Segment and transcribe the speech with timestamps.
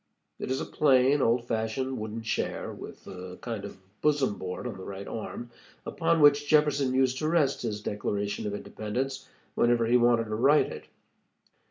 [0.39, 4.75] It is a plain, old fashioned wooden chair, with a kind of bosom board on
[4.75, 5.51] the right arm,
[5.85, 10.71] upon which Jefferson used to rest his Declaration of Independence whenever he wanted to write
[10.71, 10.85] it.